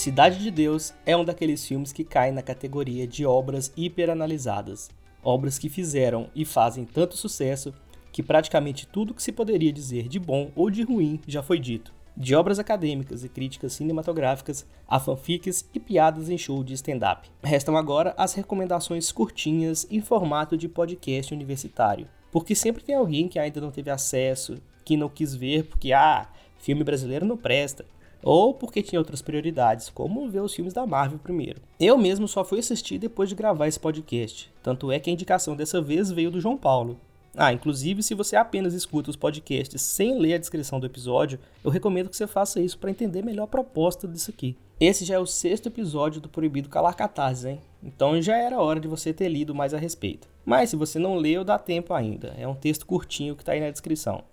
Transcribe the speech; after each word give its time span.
Cidade 0.00 0.38
de 0.38 0.50
Deus 0.50 0.94
é 1.04 1.14
um 1.14 1.26
daqueles 1.26 1.62
filmes 1.62 1.92
que 1.92 2.04
cai 2.04 2.32
na 2.32 2.40
categoria 2.40 3.06
de 3.06 3.26
obras 3.26 3.70
hiperanalisadas. 3.76 4.88
Obras 5.22 5.58
que 5.58 5.68
fizeram 5.68 6.30
e 6.34 6.42
fazem 6.42 6.86
tanto 6.86 7.18
sucesso 7.18 7.74
que 8.10 8.22
praticamente 8.22 8.86
tudo 8.86 9.12
que 9.12 9.22
se 9.22 9.30
poderia 9.30 9.70
dizer 9.70 10.08
de 10.08 10.18
bom 10.18 10.52
ou 10.56 10.70
de 10.70 10.84
ruim 10.84 11.20
já 11.28 11.42
foi 11.42 11.58
dito. 11.58 11.92
De 12.16 12.34
obras 12.34 12.58
acadêmicas 12.58 13.24
e 13.24 13.28
críticas 13.28 13.74
cinematográficas 13.74 14.64
a 14.88 14.98
fanfics 14.98 15.68
e 15.74 15.78
piadas 15.78 16.30
em 16.30 16.38
show 16.38 16.64
de 16.64 16.72
stand-up. 16.72 17.28
Restam 17.42 17.76
agora 17.76 18.14
as 18.16 18.32
recomendações 18.32 19.12
curtinhas 19.12 19.86
em 19.90 20.00
formato 20.00 20.56
de 20.56 20.66
podcast 20.66 21.34
universitário. 21.34 22.08
Porque 22.32 22.54
sempre 22.54 22.82
tem 22.82 22.94
alguém 22.94 23.28
que 23.28 23.38
ainda 23.38 23.60
não 23.60 23.70
teve 23.70 23.90
acesso, 23.90 24.62
que 24.82 24.96
não 24.96 25.10
quis 25.10 25.34
ver 25.34 25.64
porque, 25.64 25.92
ah, 25.92 26.26
filme 26.56 26.82
brasileiro 26.82 27.26
não 27.26 27.36
presta, 27.36 27.84
ou 28.22 28.54
porque 28.54 28.82
tinha 28.82 28.98
outras 28.98 29.22
prioridades, 29.22 29.88
como 29.88 30.28
ver 30.28 30.40
os 30.40 30.54
filmes 30.54 30.74
da 30.74 30.86
Marvel 30.86 31.18
primeiro. 31.18 31.60
Eu 31.78 31.96
mesmo 31.96 32.28
só 32.28 32.44
fui 32.44 32.58
assistir 32.58 32.98
depois 32.98 33.28
de 33.28 33.34
gravar 33.34 33.68
esse 33.68 33.78
podcast, 33.78 34.52
tanto 34.62 34.90
é 34.90 34.98
que 34.98 35.10
a 35.10 35.12
indicação 35.12 35.56
dessa 35.56 35.80
vez 35.80 36.10
veio 36.10 36.30
do 36.30 36.40
João 36.40 36.56
Paulo. 36.56 36.98
Ah, 37.36 37.52
inclusive, 37.52 38.02
se 38.02 38.14
você 38.14 38.34
apenas 38.34 38.74
escuta 38.74 39.10
os 39.10 39.16
podcasts 39.16 39.80
sem 39.80 40.18
ler 40.18 40.34
a 40.34 40.38
descrição 40.38 40.80
do 40.80 40.86
episódio, 40.86 41.38
eu 41.62 41.70
recomendo 41.70 42.08
que 42.08 42.16
você 42.16 42.26
faça 42.26 42.60
isso 42.60 42.78
para 42.78 42.90
entender 42.90 43.22
melhor 43.22 43.44
a 43.44 43.48
proposta 43.48 44.08
disso 44.08 44.30
aqui. 44.30 44.56
Esse 44.80 45.04
já 45.04 45.14
é 45.14 45.18
o 45.18 45.26
sexto 45.26 45.66
episódio 45.66 46.20
do 46.20 46.28
Proibido 46.28 46.68
Calar 46.68 46.96
Catarses, 46.96 47.44
hein? 47.44 47.60
Então 47.82 48.20
já 48.20 48.36
era 48.36 48.60
hora 48.60 48.80
de 48.80 48.88
você 48.88 49.12
ter 49.12 49.28
lido 49.28 49.54
mais 49.54 49.74
a 49.74 49.78
respeito. 49.78 50.26
Mas 50.44 50.70
se 50.70 50.76
você 50.76 50.98
não 50.98 51.16
leu, 51.16 51.44
dá 51.44 51.58
tempo 51.58 51.94
ainda. 51.94 52.34
É 52.36 52.48
um 52.48 52.54
texto 52.54 52.86
curtinho 52.86 53.36
que 53.36 53.42
está 53.42 53.52
aí 53.52 53.60
na 53.60 53.70
descrição. 53.70 54.24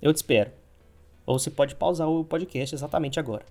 Eu 0.00 0.12
te 0.12 0.16
espero. 0.16 0.50
Ou 1.26 1.38
você 1.38 1.50
pode 1.50 1.74
pausar 1.74 2.08
o 2.08 2.24
podcast 2.24 2.74
exatamente 2.74 3.18
agora. 3.18 3.44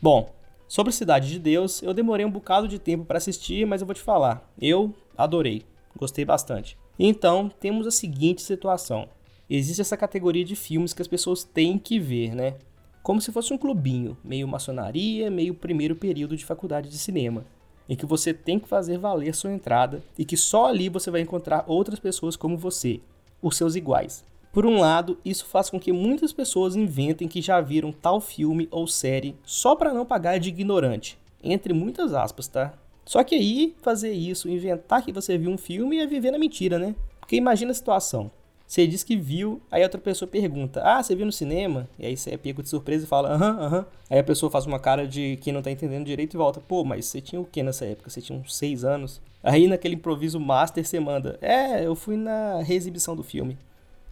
Bom, 0.00 0.34
sobre 0.66 0.92
Cidade 0.92 1.28
de 1.28 1.38
Deus, 1.38 1.82
eu 1.82 1.94
demorei 1.94 2.24
um 2.24 2.30
bocado 2.30 2.66
de 2.66 2.78
tempo 2.78 3.04
para 3.04 3.18
assistir, 3.18 3.66
mas 3.66 3.80
eu 3.80 3.86
vou 3.86 3.94
te 3.94 4.00
falar. 4.00 4.50
Eu 4.60 4.94
adorei, 5.16 5.62
gostei 5.96 6.24
bastante. 6.24 6.76
Então, 6.98 7.50
temos 7.60 7.86
a 7.86 7.90
seguinte 7.90 8.42
situação. 8.42 9.08
Existe 9.48 9.80
essa 9.80 9.96
categoria 9.96 10.44
de 10.44 10.56
filmes 10.56 10.92
que 10.92 11.02
as 11.02 11.08
pessoas 11.08 11.44
têm 11.44 11.78
que 11.78 11.98
ver, 11.98 12.34
né? 12.34 12.54
Como 13.02 13.20
se 13.20 13.30
fosse 13.30 13.52
um 13.52 13.58
clubinho, 13.58 14.16
meio 14.24 14.48
maçonaria, 14.48 15.30
meio 15.30 15.54
primeiro 15.54 15.94
período 15.94 16.36
de 16.36 16.44
faculdade 16.44 16.88
de 16.88 16.96
cinema, 16.96 17.44
em 17.86 17.94
que 17.94 18.06
você 18.06 18.32
tem 18.32 18.58
que 18.58 18.66
fazer 18.66 18.96
valer 18.96 19.34
sua 19.34 19.52
entrada 19.52 20.02
e 20.18 20.24
que 20.24 20.36
só 20.36 20.66
ali 20.66 20.88
você 20.88 21.10
vai 21.10 21.20
encontrar 21.20 21.64
outras 21.66 21.98
pessoas 21.98 22.34
como 22.34 22.56
você, 22.56 23.00
os 23.42 23.56
seus 23.56 23.76
iguais. 23.76 24.24
Por 24.54 24.64
um 24.64 24.78
lado, 24.78 25.18
isso 25.24 25.46
faz 25.46 25.68
com 25.68 25.80
que 25.80 25.92
muitas 25.92 26.32
pessoas 26.32 26.76
inventem 26.76 27.26
que 27.26 27.42
já 27.42 27.60
viram 27.60 27.90
tal 27.90 28.20
filme 28.20 28.68
ou 28.70 28.86
série 28.86 29.34
só 29.44 29.74
para 29.74 29.92
não 29.92 30.06
pagar 30.06 30.38
de 30.38 30.48
ignorante, 30.48 31.18
entre 31.42 31.74
muitas 31.74 32.14
aspas, 32.14 32.46
tá? 32.46 32.72
Só 33.04 33.24
que 33.24 33.34
aí, 33.34 33.74
fazer 33.82 34.12
isso, 34.12 34.48
inventar 34.48 35.02
que 35.04 35.10
você 35.10 35.36
viu 35.36 35.50
um 35.50 35.58
filme 35.58 35.98
é 35.98 36.06
viver 36.06 36.30
na 36.30 36.38
mentira, 36.38 36.78
né? 36.78 36.94
Porque 37.18 37.34
imagina 37.34 37.72
a 37.72 37.74
situação. 37.74 38.30
Você 38.64 38.86
diz 38.86 39.02
que 39.02 39.16
viu, 39.16 39.60
aí 39.72 39.82
outra 39.82 40.00
pessoa 40.00 40.28
pergunta: 40.28 40.80
Ah, 40.84 41.02
você 41.02 41.16
viu 41.16 41.26
no 41.26 41.32
cinema? 41.32 41.88
E 41.98 42.06
aí 42.06 42.16
você 42.16 42.30
é 42.30 42.36
pego 42.36 42.62
de 42.62 42.68
surpresa 42.68 43.04
e 43.04 43.08
fala: 43.08 43.30
Aham, 43.30 43.58
aham. 43.58 43.86
Aí 44.08 44.20
a 44.20 44.24
pessoa 44.24 44.52
faz 44.52 44.66
uma 44.66 44.78
cara 44.78 45.04
de 45.04 45.36
quem 45.42 45.52
não 45.52 45.62
tá 45.62 45.70
entendendo 45.72 46.06
direito 46.06 46.34
e 46.34 46.36
volta: 46.36 46.60
Pô, 46.60 46.84
mas 46.84 47.06
você 47.06 47.20
tinha 47.20 47.40
o 47.40 47.44
que 47.44 47.60
nessa 47.60 47.84
época? 47.86 48.08
Você 48.08 48.22
tinha 48.22 48.38
uns 48.38 48.56
seis 48.56 48.84
anos? 48.84 49.20
Aí 49.42 49.66
naquele 49.66 49.96
improviso 49.96 50.38
master 50.38 50.86
você 50.86 51.00
manda: 51.00 51.36
É, 51.42 51.84
eu 51.84 51.96
fui 51.96 52.16
na 52.16 52.62
reexibição 52.62 53.16
do 53.16 53.24
filme. 53.24 53.58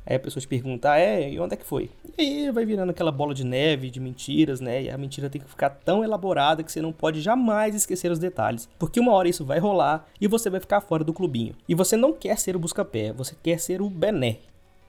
Aí 0.04 0.16
a 0.16 0.20
pessoa 0.20 0.40
te 0.40 0.48
pergunta, 0.48 0.90
ah, 0.90 0.98
é, 0.98 1.32
e 1.32 1.38
onde 1.38 1.54
é 1.54 1.56
que 1.56 1.64
foi? 1.64 1.90
E 2.18 2.22
aí 2.22 2.50
vai 2.50 2.64
virando 2.64 2.90
aquela 2.90 3.12
bola 3.12 3.32
de 3.32 3.44
neve 3.44 3.88
de 3.88 4.00
mentiras, 4.00 4.60
né? 4.60 4.82
E 4.82 4.90
a 4.90 4.98
mentira 4.98 5.30
tem 5.30 5.40
que 5.40 5.48
ficar 5.48 5.70
tão 5.70 6.02
elaborada 6.02 6.62
que 6.62 6.72
você 6.72 6.82
não 6.82 6.92
pode 6.92 7.20
jamais 7.20 7.74
esquecer 7.74 8.10
os 8.10 8.18
detalhes. 8.18 8.68
Porque 8.78 8.98
uma 8.98 9.12
hora 9.12 9.28
isso 9.28 9.44
vai 9.44 9.60
rolar 9.60 10.06
e 10.20 10.26
você 10.26 10.50
vai 10.50 10.58
ficar 10.58 10.80
fora 10.80 11.04
do 11.04 11.12
clubinho. 11.12 11.54
E 11.68 11.74
você 11.74 11.96
não 11.96 12.12
quer 12.12 12.38
ser 12.38 12.56
o 12.56 12.58
busca-pé, 12.58 13.12
você 13.12 13.36
quer 13.40 13.58
ser 13.58 13.80
o 13.80 13.88
bené. 13.88 14.38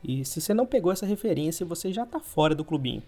E 0.03 0.25
se 0.25 0.41
você 0.41 0.53
não 0.53 0.65
pegou 0.65 0.91
essa 0.91 1.05
referência, 1.05 1.65
você 1.65 1.93
já 1.93 2.05
tá 2.05 2.19
fora 2.19 2.55
do 2.55 2.65
clubinho. 2.65 3.03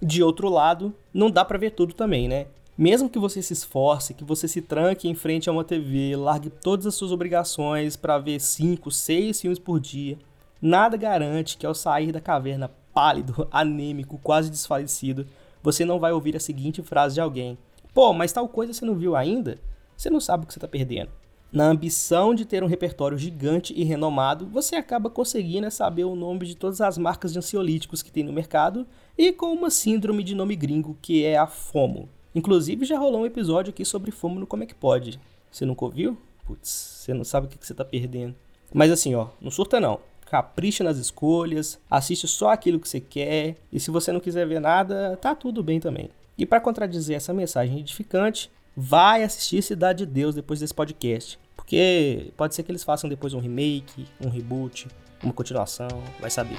De 0.00 0.22
outro 0.22 0.48
lado, 0.48 0.94
não 1.12 1.30
dá 1.30 1.44
para 1.44 1.58
ver 1.58 1.70
tudo 1.70 1.94
também, 1.94 2.26
né? 2.26 2.46
Mesmo 2.76 3.08
que 3.08 3.20
você 3.20 3.40
se 3.40 3.52
esforce, 3.52 4.14
que 4.14 4.24
você 4.24 4.48
se 4.48 4.60
tranque 4.60 5.08
em 5.08 5.14
frente 5.14 5.48
a 5.48 5.52
uma 5.52 5.62
TV, 5.62 6.16
largue 6.16 6.50
todas 6.50 6.86
as 6.86 6.94
suas 6.96 7.12
obrigações 7.12 7.96
para 7.96 8.18
ver 8.18 8.40
5, 8.40 8.90
6 8.90 9.40
filmes 9.40 9.58
por 9.60 9.78
dia, 9.78 10.18
Nada 10.66 10.96
garante 10.96 11.58
que 11.58 11.66
ao 11.66 11.74
sair 11.74 12.10
da 12.10 12.22
caverna 12.22 12.70
pálido, 12.94 13.46
anêmico, 13.52 14.18
quase 14.22 14.48
desfalecido, 14.48 15.26
você 15.62 15.84
não 15.84 16.00
vai 16.00 16.10
ouvir 16.10 16.34
a 16.36 16.40
seguinte 16.40 16.82
frase 16.82 17.16
de 17.16 17.20
alguém: 17.20 17.58
Pô, 17.92 18.14
mas 18.14 18.32
tal 18.32 18.48
coisa 18.48 18.72
você 18.72 18.82
não 18.82 18.94
viu 18.94 19.14
ainda? 19.14 19.58
Você 19.94 20.08
não 20.08 20.20
sabe 20.20 20.44
o 20.44 20.46
que 20.46 20.54
você 20.54 20.58
está 20.58 20.66
perdendo. 20.66 21.10
Na 21.52 21.66
ambição 21.66 22.34
de 22.34 22.46
ter 22.46 22.64
um 22.64 22.66
repertório 22.66 23.18
gigante 23.18 23.74
e 23.76 23.84
renomado, 23.84 24.46
você 24.46 24.74
acaba 24.74 25.10
conseguindo 25.10 25.70
saber 25.70 26.04
o 26.04 26.16
nome 26.16 26.46
de 26.46 26.54
todas 26.54 26.80
as 26.80 26.96
marcas 26.96 27.34
de 27.34 27.38
ansiolíticos 27.38 28.02
que 28.02 28.10
tem 28.10 28.24
no 28.24 28.32
mercado 28.32 28.86
e 29.18 29.32
com 29.32 29.52
uma 29.52 29.68
síndrome 29.68 30.24
de 30.24 30.34
nome 30.34 30.56
gringo 30.56 30.96
que 31.02 31.26
é 31.26 31.36
a 31.36 31.46
FOMO. 31.46 32.08
Inclusive 32.34 32.86
já 32.86 32.98
rolou 32.98 33.20
um 33.20 33.26
episódio 33.26 33.68
aqui 33.68 33.84
sobre 33.84 34.10
FOMO 34.10 34.40
no 34.40 34.46
Como 34.46 34.62
é 34.62 34.66
que 34.66 34.74
pode. 34.74 35.20
Você 35.50 35.66
nunca 35.66 35.84
ouviu? 35.84 36.16
Putz, 36.46 36.70
você 36.70 37.12
não 37.12 37.22
sabe 37.22 37.48
o 37.48 37.50
que 37.50 37.66
você 37.66 37.74
está 37.74 37.84
perdendo. 37.84 38.34
Mas 38.72 38.90
assim, 38.90 39.14
ó, 39.14 39.28
não 39.42 39.50
surta 39.50 39.78
não 39.78 40.00
capricha 40.34 40.82
nas 40.82 40.96
escolhas, 40.96 41.78
assiste 41.88 42.26
só 42.26 42.50
aquilo 42.50 42.80
que 42.80 42.88
você 42.88 42.98
quer, 42.98 43.54
e 43.72 43.78
se 43.78 43.88
você 43.88 44.10
não 44.10 44.18
quiser 44.18 44.44
ver 44.48 44.60
nada, 44.60 45.16
tá 45.16 45.32
tudo 45.32 45.62
bem 45.62 45.78
também. 45.78 46.10
E 46.36 46.44
para 46.44 46.58
contradizer 46.58 47.16
essa 47.16 47.32
mensagem 47.32 47.78
edificante, 47.78 48.50
vai 48.76 49.22
assistir 49.22 49.62
Cidade 49.62 50.04
de 50.04 50.12
Deus 50.12 50.34
depois 50.34 50.58
desse 50.58 50.74
podcast, 50.74 51.38
porque 51.54 52.32
pode 52.36 52.52
ser 52.56 52.64
que 52.64 52.72
eles 52.72 52.82
façam 52.82 53.08
depois 53.08 53.32
um 53.32 53.38
remake, 53.38 54.08
um 54.20 54.28
reboot, 54.28 54.88
uma 55.22 55.32
continuação, 55.32 55.86
vai 56.20 56.30
saber. 56.30 56.58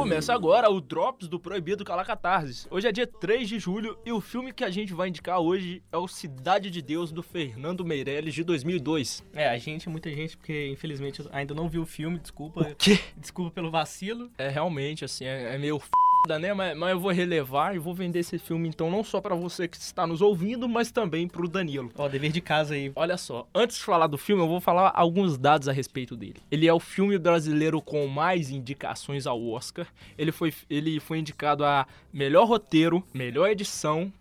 Começa 0.00 0.32
agora 0.32 0.70
o 0.70 0.80
Drops 0.80 1.28
do 1.28 1.38
Proibido 1.38 1.84
Calacatarses. 1.84 2.66
Hoje 2.70 2.88
é 2.88 2.90
dia 2.90 3.06
3 3.06 3.46
de 3.46 3.58
julho 3.58 3.98
e 4.02 4.10
o 4.10 4.18
filme 4.18 4.50
que 4.50 4.64
a 4.64 4.70
gente 4.70 4.94
vai 4.94 5.08
indicar 5.08 5.38
hoje 5.40 5.82
é 5.92 5.96
o 5.98 6.08
Cidade 6.08 6.70
de 6.70 6.80
Deus 6.80 7.12
do 7.12 7.22
Fernando 7.22 7.84
Meirelles 7.84 8.32
de 8.32 8.42
2002. 8.42 9.22
É, 9.34 9.50
a 9.50 9.58
gente, 9.58 9.90
muita 9.90 10.10
gente, 10.10 10.38
porque 10.38 10.68
infelizmente 10.68 11.22
ainda 11.30 11.54
não 11.54 11.68
viu 11.68 11.82
o 11.82 11.86
filme, 11.86 12.18
desculpa. 12.18 12.62
O 12.62 12.76
quê? 12.76 12.98
Desculpa 13.14 13.50
pelo 13.50 13.70
vacilo. 13.70 14.30
É 14.38 14.48
realmente 14.48 15.04
assim, 15.04 15.26
é, 15.26 15.54
é 15.54 15.58
meio 15.58 15.76
f 15.76 15.90
né? 16.28 16.54
Mas, 16.54 16.76
mas, 16.76 16.90
eu 16.90 17.00
vou 17.00 17.10
relevar 17.10 17.74
e 17.74 17.78
vou 17.78 17.94
vender 17.94 18.20
esse 18.20 18.38
filme, 18.38 18.68
então, 18.68 18.90
não 18.90 19.02
só 19.02 19.20
para 19.20 19.34
você 19.34 19.66
que 19.66 19.76
está 19.76 20.06
nos 20.06 20.20
ouvindo, 20.20 20.68
mas 20.68 20.90
também 20.90 21.26
pro 21.26 21.48
Danilo. 21.48 21.90
Ó, 21.96 22.08
dever 22.08 22.30
de 22.30 22.40
casa 22.40 22.74
aí. 22.74 22.92
Olha 22.94 23.16
só, 23.16 23.46
antes 23.54 23.76
de 23.76 23.82
falar 23.82 24.06
do 24.06 24.18
filme, 24.18 24.42
eu 24.42 24.48
vou 24.48 24.60
falar 24.60 24.92
alguns 24.94 25.38
dados 25.38 25.68
a 25.68 25.72
respeito 25.72 26.16
dele. 26.16 26.36
Ele 26.50 26.66
é 26.66 26.72
o 26.72 26.80
filme 26.80 27.18
brasileiro 27.18 27.80
com 27.80 28.06
mais 28.06 28.50
indicações 28.50 29.26
ao 29.26 29.42
Oscar. 29.48 29.86
Ele 30.16 30.32
foi, 30.32 30.52
ele 30.68 31.00
foi 31.00 31.18
indicado 31.18 31.64
a 31.64 31.86
melhor 32.12 32.46
roteiro, 32.46 33.02
melhor 33.14 33.48
edição 33.48 34.12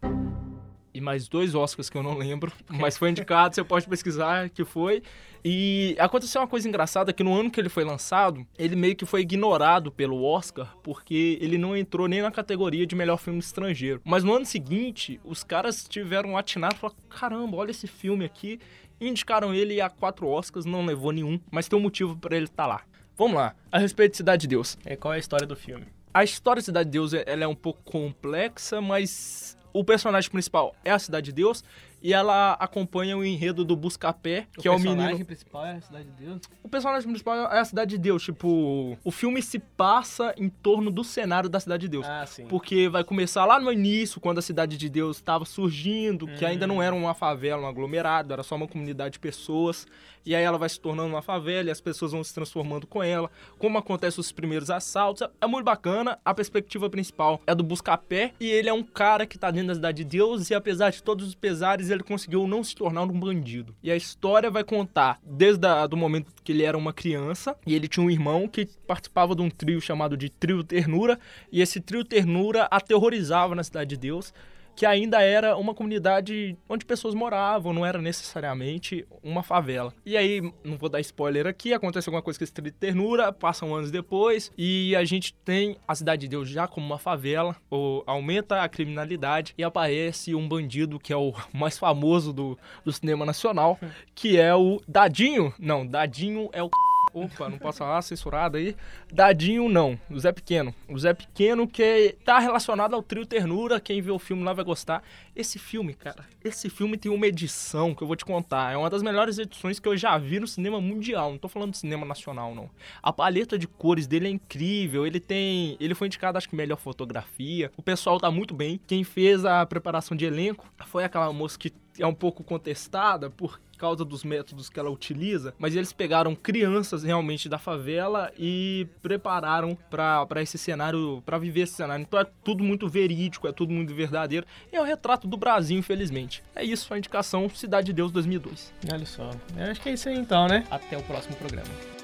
e 0.99 1.01
mais 1.01 1.27
dois 1.27 1.55
Oscars 1.55 1.89
que 1.89 1.97
eu 1.97 2.03
não 2.03 2.17
lembro, 2.17 2.51
mas 2.69 2.97
foi 2.97 3.09
indicado, 3.09 3.55
você 3.55 3.63
pode 3.63 3.87
pesquisar 3.87 4.49
que 4.49 4.63
foi. 4.63 5.01
E 5.43 5.95
aconteceu 5.97 6.41
uma 6.41 6.47
coisa 6.47 6.67
engraçada 6.67 7.13
que 7.13 7.23
no 7.23 7.33
ano 7.33 7.49
que 7.49 7.59
ele 7.59 7.69
foi 7.69 7.85
lançado, 7.85 8.45
ele 8.57 8.75
meio 8.75 8.95
que 8.95 9.05
foi 9.05 9.21
ignorado 9.21 9.89
pelo 9.89 10.21
Oscar, 10.23 10.75
porque 10.83 11.37
ele 11.41 11.57
não 11.57 11.75
entrou 11.75 12.07
nem 12.09 12.21
na 12.21 12.29
categoria 12.29 12.85
de 12.85 12.93
melhor 12.93 13.17
filme 13.17 13.39
estrangeiro. 13.39 14.01
Mas 14.03 14.23
no 14.23 14.33
ano 14.33 14.45
seguinte, 14.45 15.19
os 15.23 15.43
caras 15.43 15.87
tiveram 15.87 16.31
um 16.31 16.37
atinado 16.37 16.75
e 16.75 16.77
falaram: 16.77 16.99
caramba, 17.09 17.57
olha 17.57 17.71
esse 17.71 17.87
filme 17.87 18.25
aqui. 18.25 18.59
E 18.99 19.07
indicaram 19.07 19.53
ele 19.53 19.79
a 19.79 19.89
quatro 19.89 20.27
Oscars, 20.27 20.65
não 20.65 20.85
levou 20.85 21.13
nenhum, 21.13 21.39
mas 21.49 21.69
tem 21.69 21.79
um 21.79 21.81
motivo 21.81 22.17
para 22.17 22.35
ele 22.35 22.47
estar 22.47 22.63
tá 22.63 22.67
lá. 22.67 22.81
Vamos 23.17 23.35
lá, 23.35 23.55
a 23.71 23.79
respeito 23.79 24.11
de 24.11 24.17
Cidade 24.17 24.41
de 24.41 24.47
Deus. 24.49 24.77
É, 24.83 24.97
qual 24.97 25.13
é 25.13 25.15
a 25.17 25.19
história 25.19 25.47
do 25.47 25.55
filme? 25.55 25.85
A 26.13 26.23
história 26.23 26.59
de 26.59 26.65
Cidade 26.65 26.89
de 26.89 26.93
Deus 26.93 27.13
ela 27.13 27.45
é 27.45 27.47
um 27.47 27.55
pouco 27.55 27.79
complexa, 27.83 28.81
mas 28.81 29.57
o 29.79 29.83
personagem 29.83 30.29
principal 30.29 30.75
é 30.83 30.91
a 30.91 30.99
Cidade 30.99 31.27
de 31.27 31.31
Deus 31.31 31.63
e 32.01 32.13
ela 32.13 32.53
acompanha 32.53 33.17
o 33.17 33.25
enredo 33.25 33.63
do 33.63 33.75
Buscapé, 33.75 34.47
que 34.57 34.67
é 34.67 34.71
o 34.71 34.79
menino. 34.79 34.93
O 34.93 34.97
personagem 34.97 35.25
principal 35.25 35.65
é 35.65 35.71
a 35.75 35.81
Cidade 35.81 36.05
de 36.05 36.25
Deus? 36.25 36.41
O 36.63 36.69
personagem 36.69 37.09
principal 37.09 37.35
é 37.51 37.59
a 37.59 37.65
Cidade 37.65 37.89
de 37.91 37.97
Deus. 37.97 38.23
Tipo, 38.23 38.97
o 39.03 39.11
filme 39.11 39.41
se 39.41 39.59
passa 39.59 40.33
em 40.37 40.49
torno 40.49 40.91
do 40.91 41.03
cenário 41.03 41.49
da 41.49 41.59
Cidade 41.59 41.81
de 41.81 41.89
Deus. 41.89 42.05
Ah, 42.07 42.25
sim. 42.25 42.45
Porque 42.47 42.87
vai 42.89 43.03
começar 43.03 43.45
lá 43.45 43.59
no 43.59 43.71
início, 43.71 44.19
quando 44.19 44.39
a 44.39 44.41
Cidade 44.41 44.77
de 44.77 44.89
Deus 44.89 45.17
estava 45.17 45.45
surgindo, 45.45 46.27
que 46.27 46.45
ainda 46.45 46.65
não 46.65 46.81
era 46.81 46.95
uma 46.95 47.13
favela, 47.13 47.63
um 47.63 47.67
aglomerado, 47.67 48.33
era 48.33 48.43
só 48.43 48.55
uma 48.55 48.67
comunidade 48.67 49.13
de 49.13 49.19
pessoas. 49.19 49.87
E 50.25 50.35
aí 50.35 50.43
ela 50.43 50.57
vai 50.57 50.69
se 50.69 50.79
tornando 50.79 51.09
uma 51.09 51.21
favela 51.21 51.69
e 51.69 51.71
as 51.71 51.81
pessoas 51.81 52.11
vão 52.11 52.23
se 52.23 52.33
transformando 52.33 52.85
com 52.85 53.01
ela. 53.01 53.31
Como 53.57 53.77
acontecem 53.77 54.19
os 54.19 54.31
primeiros 54.31 54.69
assaltos. 54.69 55.27
É 55.41 55.47
muito 55.47 55.65
bacana. 55.65 56.19
A 56.23 56.33
perspectiva 56.33 56.89
principal 56.89 57.41
é 57.47 57.55
do 57.55 57.63
Buscapé. 57.63 58.33
E 58.39 58.47
ele 58.47 58.69
é 58.69 58.73
um 58.73 58.83
cara 58.83 59.25
que 59.25 59.39
tá 59.39 59.49
dentro 59.49 59.69
da 59.69 59.75
Cidade 59.75 60.03
de 60.03 60.17
Deus. 60.17 60.49
E 60.49 60.53
apesar 60.53 60.91
de 60.91 61.01
todos 61.01 61.27
os 61.27 61.35
pesares, 61.35 61.88
vezes 61.89 62.01
ele 62.01 62.07
conseguiu 62.07 62.47
não 62.47 62.63
se 62.63 62.75
tornar 62.75 63.03
um 63.03 63.19
bandido. 63.19 63.75
E 63.83 63.91
a 63.91 63.95
história 63.95 64.49
vai 64.49 64.63
contar 64.63 65.19
desde 65.23 65.67
o 65.91 65.97
momento 65.97 66.31
que 66.43 66.51
ele 66.51 66.63
era 66.63 66.77
uma 66.77 66.93
criança 66.93 67.55
e 67.65 67.75
ele 67.75 67.87
tinha 67.87 68.05
um 68.05 68.09
irmão 68.09 68.47
que 68.47 68.67
participava 68.87 69.35
de 69.35 69.41
um 69.41 69.49
trio 69.49 69.81
chamado 69.81 70.15
de 70.15 70.29
Trio 70.29 70.63
Ternura 70.63 71.19
e 71.51 71.61
esse 71.61 71.79
Trio 71.79 72.03
Ternura 72.03 72.67
aterrorizava 72.71 73.55
na 73.55 73.63
Cidade 73.63 73.89
de 73.89 73.97
Deus 73.97 74.33
que 74.79 74.85
ainda 74.85 75.21
era 75.21 75.57
uma 75.57 75.73
comunidade 75.73 76.57
onde 76.69 76.85
pessoas 76.85 77.13
moravam, 77.13 77.73
não 77.73 77.85
era 77.85 78.01
necessariamente 78.01 79.05
uma 79.21 79.43
favela. 79.43 79.93
E 80.05 80.15
aí, 80.15 80.41
não 80.63 80.77
vou 80.77 80.87
dar 80.87 81.01
spoiler 81.01 81.45
aqui, 81.45 81.73
acontece 81.73 82.07
alguma 82.07 82.21
coisa 82.21 82.39
com 82.39 82.45
esse 82.45 82.53
trio 82.53 82.71
de 82.71 82.77
ternura, 82.77 83.33
passam 83.33 83.75
anos 83.75 83.91
depois, 83.91 84.53
e 84.57 84.95
a 84.95 85.03
gente 85.03 85.33
tem 85.43 85.75
a 85.85 85.93
Cidade 85.93 86.21
de 86.21 86.27
Deus 86.29 86.47
já 86.47 86.65
como 86.65 86.85
uma 86.85 86.97
favela, 86.97 87.57
ou 87.69 88.05
aumenta 88.07 88.63
a 88.63 88.69
criminalidade, 88.69 89.53
e 89.57 89.65
aparece 89.65 90.33
um 90.33 90.47
bandido 90.47 90.97
que 90.97 91.11
é 91.11 91.17
o 91.17 91.33
mais 91.53 91.77
famoso 91.77 92.31
do, 92.31 92.57
do 92.85 92.93
cinema 92.93 93.25
nacional, 93.25 93.77
que 94.15 94.39
é 94.39 94.55
o 94.55 94.79
Dadinho. 94.87 95.53
Não, 95.59 95.85
Dadinho 95.85 96.49
é 96.53 96.63
o 96.63 96.69
Opa, 97.13 97.49
não 97.49 97.57
posso 97.57 97.79
falar, 97.79 98.01
censurado 98.01 98.57
aí. 98.57 98.75
Dadinho 99.11 99.67
não, 99.67 99.99
o 100.09 100.19
Zé 100.19 100.31
Pequeno. 100.31 100.73
O 100.87 100.97
Zé 100.97 101.13
Pequeno 101.13 101.67
que 101.67 102.15
tá 102.23 102.39
relacionado 102.39 102.93
ao 102.93 103.01
trio 103.01 103.25
Ternura, 103.25 103.79
quem 103.79 104.01
vê 104.01 104.11
o 104.11 104.19
filme 104.19 104.43
lá 104.43 104.53
vai 104.53 104.63
gostar. 104.63 105.03
Esse 105.35 105.57
filme, 105.57 105.93
cara, 105.93 106.25
esse 106.43 106.69
filme 106.69 106.97
tem 106.97 107.11
uma 107.11 107.25
edição 107.25 107.95
que 107.95 108.01
eu 108.01 108.07
vou 108.07 108.15
te 108.15 108.25
contar. 108.25 108.73
É 108.73 108.77
uma 108.77 108.89
das 108.89 109.01
melhores 109.01 109.37
edições 109.37 109.79
que 109.79 109.87
eu 109.87 109.95
já 109.95 110.17
vi 110.17 110.39
no 110.39 110.47
cinema 110.47 110.81
mundial. 110.81 111.31
Não 111.31 111.37
tô 111.37 111.47
falando 111.47 111.71
de 111.71 111.77
cinema 111.77 112.05
nacional, 112.05 112.53
não. 112.53 112.69
A 113.01 113.13
paleta 113.13 113.57
de 113.57 113.67
cores 113.67 114.05
dele 114.05 114.27
é 114.27 114.31
incrível. 114.31 115.07
Ele 115.07 115.19
tem. 115.19 115.77
Ele 115.79 115.95
foi 115.95 116.07
indicado, 116.07 116.37
acho 116.37 116.49
que, 116.49 116.55
melhor 116.55 116.77
fotografia. 116.77 117.71
O 117.77 117.81
pessoal 117.81 118.19
tá 118.19 118.29
muito 118.29 118.53
bem. 118.53 118.79
Quem 118.85 119.03
fez 119.03 119.45
a 119.45 119.65
preparação 119.65 120.15
de 120.15 120.25
elenco 120.25 120.65
foi 120.85 121.03
aquela 121.03 121.31
moça 121.31 121.57
que 121.57 121.71
é 121.97 122.05
um 122.05 122.13
pouco 122.13 122.43
contestada 122.43 123.29
por 123.29 123.59
causa 123.77 124.03
dos 124.03 124.25
métodos 124.25 124.69
que 124.69 124.77
ela 124.77 124.89
utiliza, 124.89 125.53
mas 125.57 125.73
eles 125.73 125.93
pegaram 125.93 126.35
crianças 126.35 127.01
realmente 127.01 127.47
da 127.47 127.57
favela 127.57 128.29
e 128.37 128.85
prepararam 129.01 129.77
para 129.89 130.41
esse 130.41 130.57
cenário, 130.57 131.23
para 131.25 131.37
viver 131.37 131.61
esse 131.61 131.73
cenário. 131.73 132.03
Então 132.03 132.19
é 132.19 132.25
tudo 132.43 132.63
muito 132.63 132.89
verídico, 132.89 133.47
é 133.47 133.53
tudo 133.53 133.71
muito 133.71 133.95
verdadeiro. 133.95 134.45
E 134.71 134.75
é 134.75 134.81
o 134.81 134.83
retrato 134.83 135.27
do 135.27 135.37
Brasil, 135.37 135.77
infelizmente. 135.77 136.43
É 136.53 136.63
isso 136.63 136.93
a 136.93 136.97
indicação 136.97 137.49
Cidade 137.49 137.87
de 137.87 137.93
Deus 137.93 138.11
2002. 138.11 138.73
Olha 138.91 139.05
só. 139.05 139.31
Eu 139.55 139.71
acho 139.71 139.81
que 139.81 139.89
é 139.89 139.93
isso 139.93 140.09
aí 140.09 140.17
então, 140.17 140.47
né? 140.47 140.65
Até 140.69 140.97
o 140.97 141.03
próximo 141.03 141.35
programa. 141.37 141.98